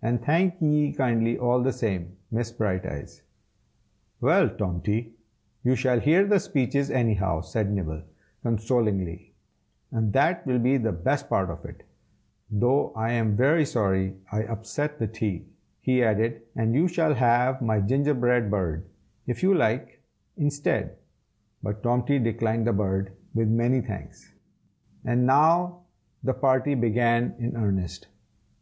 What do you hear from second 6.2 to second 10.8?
the speeches, anyhow," said Nibble, consolingly, "and that will be